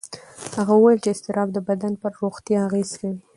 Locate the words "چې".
1.03-1.09